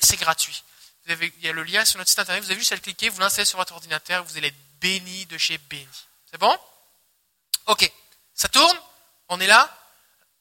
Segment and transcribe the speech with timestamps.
[0.00, 0.62] c'est gratuit.
[1.04, 2.76] Vous avez, il y a le lien sur notre site internet, vous avez juste à
[2.76, 5.88] le cliquer, vous l'installez sur votre ordinateur, vous allez être béni de chez béni.
[6.30, 6.58] C'est bon?
[7.66, 7.90] Ok,
[8.34, 8.78] ça tourne?
[9.28, 9.72] On est là?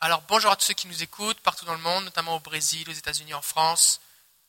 [0.00, 2.88] Alors bonjour à tous ceux qui nous écoutent partout dans le monde, notamment au Brésil,
[2.88, 4.00] aux États-Unis, en France,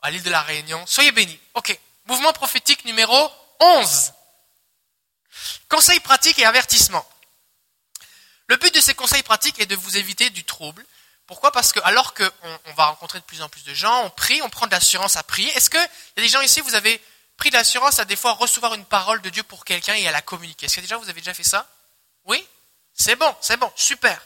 [0.02, 0.86] à l'île de la Réunion.
[0.88, 1.40] Soyez bénis.
[1.54, 4.14] Ok, mouvement prophétique numéro 11.
[5.70, 7.08] Conseils pratiques et avertissements.
[8.48, 10.86] Le but de ces conseils pratiques est de vous éviter du trouble.
[11.28, 11.52] Pourquoi?
[11.52, 12.30] Parce que alors qu'on
[12.66, 15.16] on va rencontrer de plus en plus de gens, on prie, on prend de l'assurance
[15.16, 15.50] à prier.
[15.56, 17.02] Est-ce qu'il y a des gens ici, vous avez
[17.38, 20.12] pris de l'assurance à des fois recevoir une parole de Dieu pour quelqu'un et à
[20.12, 20.66] la communiquer?
[20.66, 21.68] Est-ce que déjà vous avez déjà fait ça?
[22.26, 22.46] Oui?
[22.94, 24.22] C'est bon, c'est bon, super.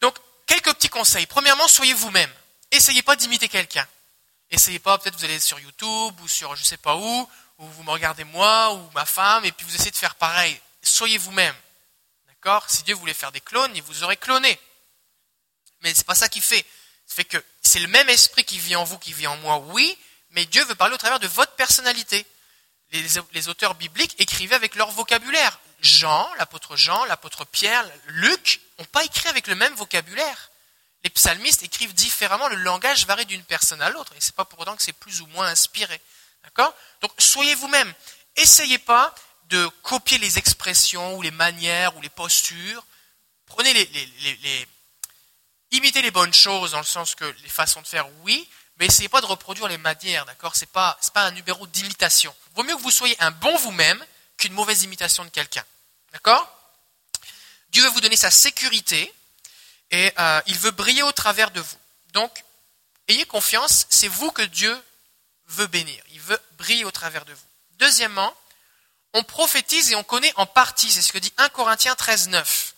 [0.00, 1.26] Donc, quelques petits conseils.
[1.26, 2.32] Premièrement, soyez vous-même.
[2.70, 3.86] Essayez pas d'imiter quelqu'un.
[4.50, 7.82] Essayez pas, peut-être vous allez sur YouTube ou sur je sais pas où, ou vous
[7.84, 10.60] me regardez moi ou ma femme, et puis vous essayez de faire pareil.
[10.82, 11.54] Soyez vous-même.
[12.26, 12.64] D'accord?
[12.68, 14.58] Si Dieu voulait faire des clones, il vous aurait cloné.
[15.82, 16.64] Mais c'est pas ça qu'il fait.
[17.28, 19.96] Que c'est le même esprit qui vit en vous, qui vit en moi, oui,
[20.30, 22.24] mais Dieu veut parler au travers de votre personnalité.
[22.92, 25.60] Les, auteurs bibliques écrivaient avec leur vocabulaire.
[25.80, 30.50] Jean, l'apôtre Jean, l'apôtre Pierre, Luc, n'ont pas écrit avec le même vocabulaire.
[31.04, 34.58] Les psalmistes écrivent différemment, le langage varie d'une personne à l'autre, et c'est pas pour
[34.60, 36.00] autant que c'est plus ou moins inspiré.
[36.44, 36.74] D'accord?
[37.00, 37.92] Donc soyez vous-même.
[38.36, 39.14] Essayez pas
[39.44, 42.84] de copier les expressions ou les manières ou les postures.
[43.46, 44.68] Prenez les,
[45.72, 49.08] imitez les bonnes choses dans le sens que les façons de faire, oui, mais essayez
[49.08, 50.56] pas de reproduire les manières, d'accord?
[50.56, 52.34] C'est pas c'est pas un numéro d'imitation.
[52.54, 54.04] Vaut mieux que vous soyez un bon vous-même
[54.36, 55.64] qu'une mauvaise imitation de quelqu'un,
[56.12, 56.50] d'accord?
[57.70, 59.12] Dieu veut vous donner sa sécurité
[59.90, 61.76] et euh, il veut briller au travers de vous.
[62.12, 62.44] Donc,
[63.08, 64.76] ayez confiance, c'est vous que Dieu
[65.48, 66.02] veut bénir.
[66.12, 67.46] Il veut briller au travers de vous.
[67.78, 68.34] Deuxièmement,
[69.12, 70.90] on prophétise et on connaît en partie.
[70.90, 72.74] C'est ce que dit 1 Corinthiens 13, 9.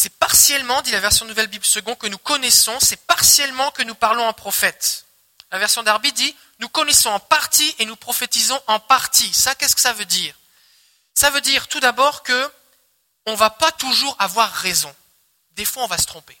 [0.00, 3.96] C'est partiellement, dit la version Nouvelle Bible Second, que nous connaissons, c'est partiellement que nous
[3.96, 5.04] parlons en prophète.
[5.50, 9.34] La version d'Arby dit, nous connaissons en partie et nous prophétisons en partie.
[9.34, 10.38] Ça, qu'est-ce que ça veut dire?
[11.14, 12.52] Ça veut dire tout d'abord que
[13.26, 14.94] on va pas toujours avoir raison.
[15.56, 16.38] Des fois, on va se tromper.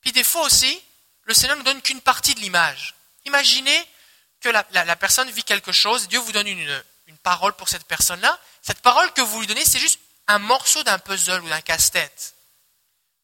[0.00, 0.80] Puis des fois aussi,
[1.24, 2.94] le Seigneur ne donne qu'une partie de l'image.
[3.24, 3.88] Imaginez
[4.40, 4.62] que la,
[4.94, 8.38] personne vit quelque chose, Dieu vous donne une, une parole pour cette personne-là.
[8.62, 9.98] Cette parole que vous lui donnez, c'est juste
[10.28, 12.34] un morceau d'un puzzle ou d'un casse-tête.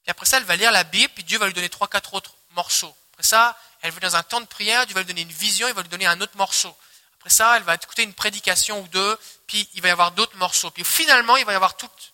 [0.02, 2.14] Puis après ça, elle va lire la Bible, puis Dieu va lui donner trois, quatre
[2.14, 2.94] autres morceaux.
[3.12, 5.68] Après ça, elle va dans un temps de prière, Dieu va lui donner une vision,
[5.68, 6.74] il va lui donner un autre morceau.
[7.18, 10.36] Après ça, elle va écouter une prédication ou deux, puis il va y avoir d'autres
[10.36, 10.70] morceaux.
[10.70, 12.12] Puis finalement, il va y avoir toute,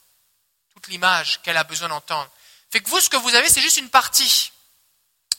[0.88, 2.30] l'image qu'elle a besoin d'entendre.
[2.70, 4.50] Fait que vous, ce que vous avez, c'est juste une partie.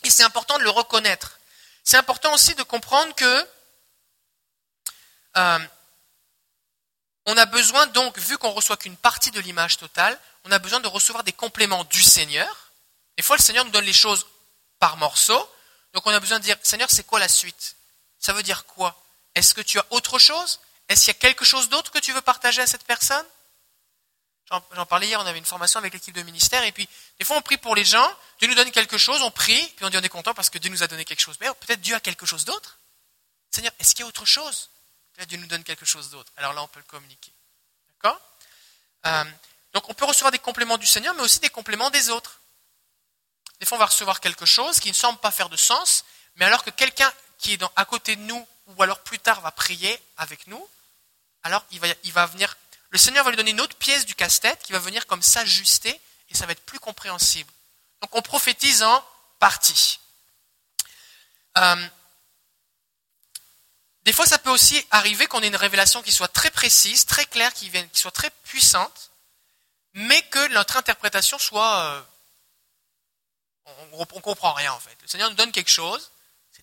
[0.04, 1.40] Et c'est important de le reconnaître.
[1.84, 3.48] C'est important aussi de comprendre que
[5.38, 5.60] euh,
[7.26, 10.80] on a besoin donc, vu qu'on reçoit qu'une partie de l'image totale, on a besoin
[10.80, 12.72] de recevoir des compléments du Seigneur.
[13.18, 14.26] Des fois, le Seigneur nous donne les choses
[14.80, 15.50] par morceaux.
[15.94, 17.76] Donc on a besoin de dire, Seigneur, c'est quoi la suite?
[18.20, 19.00] Ça veut dire quoi?
[19.36, 20.60] Est-ce que tu as autre chose?
[20.90, 23.26] Est-ce qu'il y a quelque chose d'autre que tu veux partager à cette personne?
[24.74, 27.38] J'en parlais hier, on avait une formation avec l'équipe de ministère, et puis des fois
[27.38, 28.06] on prie pour les gens,
[28.38, 30.58] Dieu nous donne quelque chose, on prie, puis on dit on est content parce que
[30.58, 31.38] Dieu nous a donné quelque chose.
[31.40, 32.78] Mais peut-être Dieu a quelque chose d'autre?
[33.50, 34.70] Seigneur, est-ce qu'il y a autre chose?
[35.14, 36.32] Peut-être Dieu nous donne quelque chose d'autre.
[36.38, 37.32] Alors là, on peut le communiquer.
[37.90, 38.20] D'accord
[39.06, 39.24] euh,
[39.74, 42.40] Donc on peut recevoir des compléments du Seigneur, mais aussi des compléments des autres.
[43.60, 46.04] Des fois, on va recevoir quelque chose qui ne semble pas faire de sens,
[46.36, 49.52] mais alors que quelqu'un qui est à côté de nous, ou alors plus tard va
[49.52, 50.68] prier avec nous,
[51.44, 52.56] alors il va, il va venir
[52.92, 56.00] le Seigneur va lui donner une autre pièce du casse-tête qui va venir comme s'ajuster
[56.30, 57.52] et ça va être plus compréhensible.
[58.02, 59.06] Donc on prophétise en
[59.40, 60.00] partie.
[61.58, 61.88] Euh,
[64.04, 67.26] des fois, ça peut aussi arriver qu'on ait une révélation qui soit très précise, très
[67.26, 69.12] claire, qui, soit très puissante,
[69.94, 71.80] mais que notre interprétation soit...
[71.82, 72.02] Euh,
[73.94, 74.98] on ne comprend rien en fait.
[75.02, 76.12] Le Seigneur nous donne quelque chose,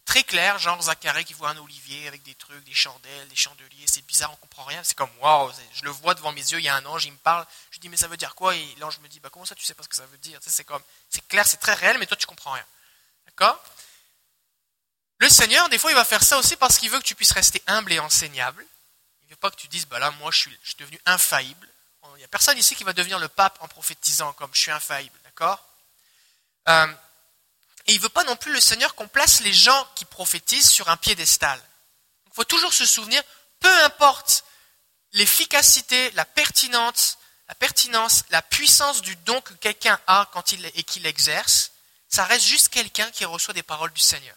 [0.09, 3.85] très clair, genre Zacharie qui voit un olivier avec des trucs, des chandelles, des chandeliers,
[3.87, 6.65] c'est bizarre, on comprend rien, c'est comme waouh, je le vois devant mes yeux, il
[6.65, 8.57] y a un ange, il me parle, je dis mais ça veut dire quoi?
[8.57, 10.39] Et l'ange me dit bah comment ça tu sais pas ce que ça veut dire?
[10.43, 12.65] C'est c'est clair, c'est très réel, mais toi tu comprends rien.
[13.27, 13.63] D'accord?
[15.19, 17.33] Le Seigneur, des fois, il va faire ça aussi parce qu'il veut que tu puisses
[17.33, 18.65] rester humble et enseignable.
[19.23, 21.69] Il veut pas que tu dises bah là moi je suis, je suis devenu infaillible.
[22.15, 24.71] Il n'y a personne ici qui va devenir le pape en prophétisant comme je suis
[24.71, 25.63] infaillible, d'accord?
[26.69, 26.87] Euh,
[27.87, 30.71] et il ne veut pas non plus le Seigneur qu'on place les gens qui prophétisent
[30.71, 31.63] sur un piédestal.
[32.27, 33.23] Il faut toujours se souvenir,
[33.61, 34.45] peu importe
[35.13, 37.19] l'efficacité, la pertinence,
[37.49, 41.73] la pertinence, la puissance du don que quelqu'un a quand il et qu'il exerce,
[42.09, 44.37] ça reste juste quelqu'un qui reçoit des paroles du Seigneur.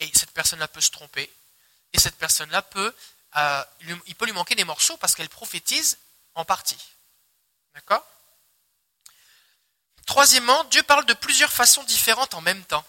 [0.00, 1.30] Et cette personne-là peut se tromper,
[1.92, 2.94] et cette personne-là peut,
[3.36, 3.64] euh,
[4.06, 5.98] il peut lui manquer des morceaux parce qu'elle prophétise
[6.34, 6.78] en partie.
[7.74, 8.04] D'accord?
[10.06, 12.84] Troisièmement, Dieu parle de plusieurs façons différentes en même temps.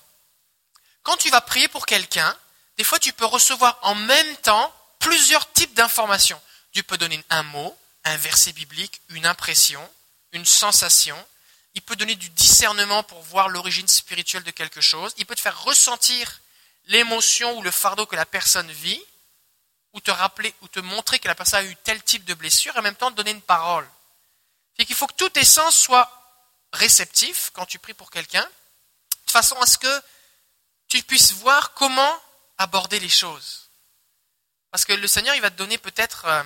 [1.04, 2.38] quand tu vas prier pour quelqu'un,
[2.78, 6.40] des fois tu peux recevoir en même temps plusieurs types d'informations.
[6.74, 9.82] Dieu peut donner un mot, un verset biblique, une impression,
[10.34, 11.18] une sensation.
[11.74, 15.14] Il peut donner du discernement pour voir l'origine spirituelle de quelque chose.
[15.18, 16.42] Il peut te faire ressentir
[16.90, 19.02] l'émotion ou le fardeau que la personne vit,
[19.94, 22.76] ou te rappeler, ou te montrer que la personne a eu tel type de blessure,
[22.76, 23.90] et en même temps donner une parole.
[24.78, 26.12] C'est qu'il faut que tout tes sens soient
[26.74, 28.48] réceptifs quand tu pries pour quelqu'un,
[29.26, 30.02] de façon à ce que
[30.88, 32.22] tu puisses voir comment
[32.58, 33.70] aborder les choses.
[34.72, 36.44] Parce que le Seigneur, il va te donner peut-être, euh,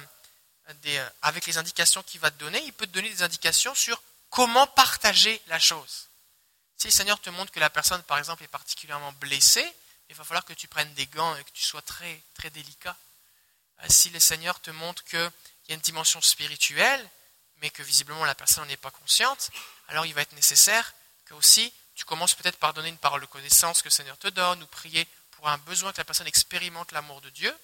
[0.86, 4.02] euh, avec les indications qu'il va te donner, il peut te donner des indications sur
[4.30, 6.10] comment partager la chose.
[6.78, 9.74] Si le Seigneur te montre que la personne, par exemple, est particulièrement blessée,
[10.14, 12.96] il va falloir que tu prennes des gants et que tu sois très, très délicat.
[13.82, 15.32] Euh, si le Seigneur te montre qu'il
[15.70, 17.10] y a une dimension spirituelle,
[17.58, 19.50] mais que visiblement la personne n'en est pas consciente,
[19.88, 20.94] alors il va être nécessaire
[21.26, 24.28] que aussi tu commences peut-être par donner une parole de connaissance que le Seigneur te
[24.28, 27.56] donne, ou prier pour un besoin que la personne expérimente l'amour de Dieu.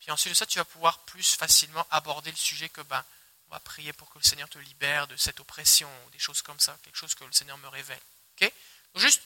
[0.00, 3.04] Puis ensuite de ça, tu vas pouvoir plus facilement aborder le sujet que ben,
[3.48, 6.42] on va prier pour que le Seigneur te libère de cette oppression, ou des choses
[6.42, 8.00] comme ça, quelque chose que le Seigneur me révèle.
[8.40, 8.52] Ok?
[8.96, 9.22] Juste,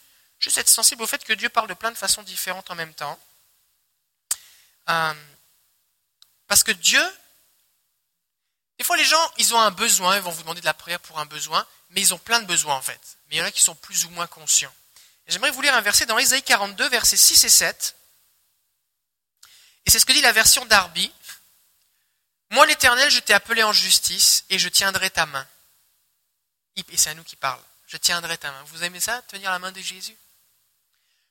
[0.47, 2.95] juste être sensible au fait que Dieu parle de plein de façons différentes en même
[2.95, 3.19] temps.
[4.89, 5.15] Euh,
[6.47, 7.03] parce que Dieu,
[8.79, 11.01] des fois les gens, ils ont un besoin, ils vont vous demander de la prière
[11.01, 13.01] pour un besoin, mais ils ont plein de besoins en fait.
[13.27, 14.73] Mais il y en a qui sont plus ou moins conscients.
[15.27, 17.97] J'aimerais vous lire un verset dans Ésaïe 42, versets 6 et 7.
[19.87, 21.13] Et c'est ce que dit la version d'Arby.
[22.51, 25.47] Moi l'Éternel, je t'ai appelé en justice et je tiendrai ta main.
[26.77, 27.61] Et c'est à nous qui parle.
[27.89, 28.63] Je tiendrai ta main.
[28.67, 30.17] Vous aimez ça, tenir la main de Jésus?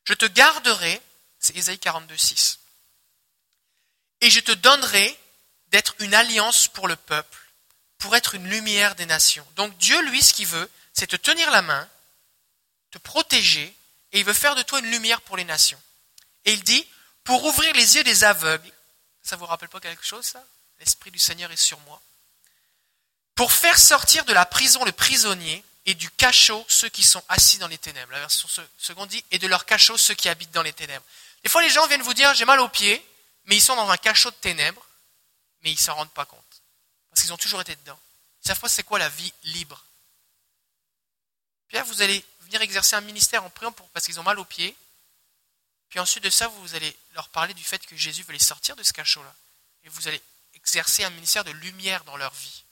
[0.06, 1.02] Je te garderai,
[1.40, 2.60] c'est Ésaïe 42, 6.
[4.22, 5.20] Et je te donnerai
[5.68, 7.40] d'être une alliance pour le peuple,
[7.98, 9.46] pour être une lumière des nations.
[9.56, 11.90] Donc Dieu, lui, ce qu'il veut, c'est te tenir la main,
[12.92, 13.76] te protéger,
[14.12, 15.82] et il veut faire de toi une lumière pour les nations.
[16.46, 16.88] Et il dit,
[17.24, 18.72] pour ouvrir les yeux des aveugles,
[19.24, 20.44] ça vous rappelle pas quelque chose, ça?
[20.80, 22.02] L'Esprit du Seigneur est sur moi.
[23.34, 27.58] Pour faire sortir de la prison le prisonnier et du cachot ceux qui sont assis
[27.58, 28.12] dans les ténèbres.
[28.12, 28.48] La version
[28.78, 31.06] seconde dit, et de leur cachot ceux qui habitent dans les ténèbres.
[31.44, 33.06] Des fois, les gens viennent vous dire, j'ai mal aux pieds,
[33.46, 34.86] mais ils sont dans un cachot de ténèbres,
[35.62, 36.42] mais ils s'en rendent pas compte.
[37.10, 38.00] Parce qu'ils ont toujours été dedans.
[38.44, 39.84] Ils savent pas c'est quoi la vie libre.
[41.68, 44.40] Puis là, vous allez venir exercer un ministère en priant pour, parce qu'ils ont mal
[44.40, 44.76] aux pieds.
[45.90, 48.76] Puis ensuite de ça, vous allez leur parler du fait que Jésus veut les sortir
[48.76, 49.34] de ce cachot-là.
[49.84, 50.22] Et vous allez
[50.56, 52.64] exercer un ministère de lumière dans leur vie.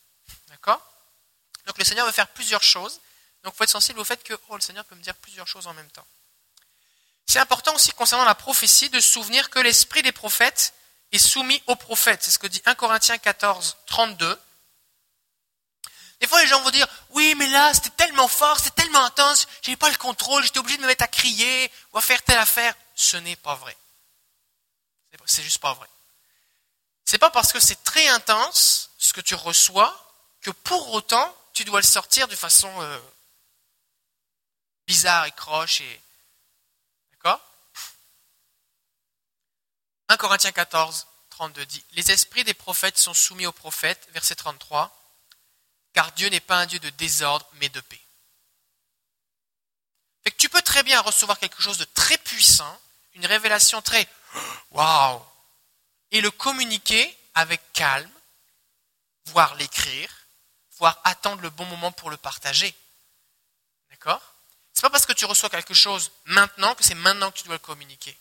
[0.48, 0.93] D'accord?
[1.84, 3.00] Le Seigneur veut faire plusieurs choses.
[3.44, 5.48] Donc il faut être sensible au fait que oh, le Seigneur peut me dire plusieurs
[5.48, 6.06] choses en même temps.
[7.26, 10.74] C'est important aussi concernant la prophétie de se souvenir que l'esprit des prophètes
[11.12, 12.24] est soumis aux prophètes.
[12.24, 14.40] C'est ce que dit 1 Corinthiens 14, 32.
[16.22, 19.46] Des fois, les gens vont dire, oui, mais là, c'était tellement fort, c'était tellement intense,
[19.62, 22.22] je n'avais pas le contrôle, j'étais obligé de me mettre à crier ou à faire
[22.22, 22.74] telle affaire.
[22.96, 23.76] Ce n'est pas vrai.
[25.26, 25.88] C'est juste pas vrai.
[27.04, 29.94] C'est pas parce que c'est très intense, ce que tu reçois,
[30.42, 33.00] que pour autant, tu dois le sortir de façon euh,
[34.88, 36.02] bizarre et croche et,
[40.10, 44.96] 1 Corinthiens 14, 32 dit, Les esprits des prophètes sont soumis aux prophètes, verset 33,
[45.94, 48.00] car Dieu n'est pas un Dieu de désordre, mais de paix.
[50.38, 52.80] Tu peux très bien recevoir quelque chose de très puissant,
[53.14, 54.08] une révélation très
[54.72, 55.20] waouh,
[56.12, 58.12] et le communiquer avec calme,
[59.25, 60.23] voire l'écrire,
[60.77, 62.75] voire attendre le bon moment pour le partager.
[63.89, 64.22] D'accord?
[64.74, 67.56] C'est pas parce que tu reçois quelque chose maintenant que c'est maintenant que tu dois
[67.56, 68.18] le communiquer.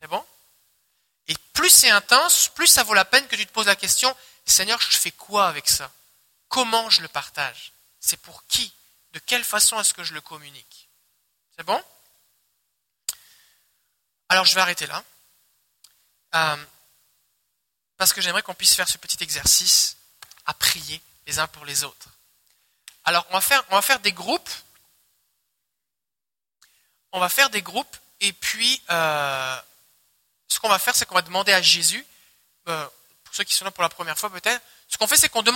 [0.00, 0.24] C'est bon?
[1.28, 4.14] Et plus c'est intense, plus ça vaut la peine que tu te poses la question,
[4.44, 5.90] Seigneur, je fais quoi avec ça?
[6.48, 7.72] Comment je le partage?
[7.98, 8.72] C'est pour qui?
[9.12, 10.88] De quelle façon est-ce que je le communique?
[11.56, 11.82] C'est bon?
[14.28, 15.02] Alors je vais arrêter là.
[16.34, 16.56] Euh,
[17.96, 19.96] parce que j'aimerais qu'on puisse faire ce petit exercice
[20.46, 22.08] à prier les uns pour les autres.
[23.04, 24.50] Alors on va faire, on va faire des groupes.
[27.12, 29.60] On va faire des groupes et puis euh,
[30.48, 32.04] ce qu'on va faire, c'est qu'on va demander à Jésus,
[32.68, 32.86] euh,
[33.24, 35.42] pour ceux qui sont là pour la première fois peut-être, ce qu'on fait, c'est qu'on
[35.42, 35.54] demande